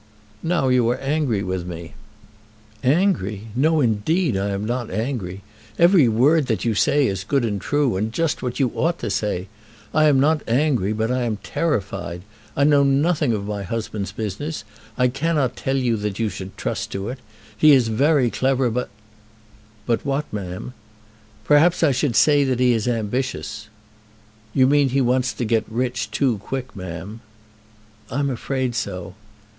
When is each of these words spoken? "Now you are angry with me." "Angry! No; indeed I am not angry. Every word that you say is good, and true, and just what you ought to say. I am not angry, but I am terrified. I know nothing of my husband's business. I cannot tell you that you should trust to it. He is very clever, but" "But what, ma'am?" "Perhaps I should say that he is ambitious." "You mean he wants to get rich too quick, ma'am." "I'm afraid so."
"Now 0.41 0.69
you 0.69 0.89
are 0.89 0.97
angry 0.99 1.43
with 1.43 1.67
me." 1.67 1.93
"Angry! 2.83 3.49
No; 3.55 3.81
indeed 3.81 4.35
I 4.35 4.49
am 4.49 4.65
not 4.65 4.89
angry. 4.89 5.43
Every 5.77 6.07
word 6.07 6.47
that 6.47 6.65
you 6.65 6.73
say 6.73 7.05
is 7.05 7.23
good, 7.23 7.45
and 7.45 7.61
true, 7.61 7.95
and 7.97 8.11
just 8.11 8.41
what 8.41 8.59
you 8.59 8.71
ought 8.73 8.97
to 8.97 9.11
say. 9.11 9.45
I 9.93 10.05
am 10.05 10.19
not 10.19 10.41
angry, 10.49 10.91
but 10.91 11.11
I 11.11 11.21
am 11.21 11.37
terrified. 11.43 12.23
I 12.57 12.63
know 12.63 12.81
nothing 12.81 13.31
of 13.31 13.45
my 13.45 13.61
husband's 13.61 14.11
business. 14.11 14.63
I 14.97 15.07
cannot 15.07 15.55
tell 15.55 15.77
you 15.77 15.95
that 15.97 16.17
you 16.17 16.29
should 16.29 16.57
trust 16.57 16.91
to 16.93 17.09
it. 17.09 17.19
He 17.55 17.71
is 17.71 17.89
very 17.89 18.31
clever, 18.31 18.71
but" 18.71 18.89
"But 19.85 20.03
what, 20.03 20.25
ma'am?" 20.33 20.73
"Perhaps 21.45 21.83
I 21.83 21.91
should 21.91 22.15
say 22.15 22.43
that 22.45 22.59
he 22.59 22.73
is 22.73 22.87
ambitious." 22.87 23.67
"You 24.51 24.65
mean 24.65 24.89
he 24.89 24.99
wants 24.99 25.31
to 25.33 25.45
get 25.45 25.63
rich 25.69 26.09
too 26.09 26.39
quick, 26.39 26.75
ma'am." 26.75 27.21
"I'm 28.09 28.31
afraid 28.31 28.73
so." 28.73 29.13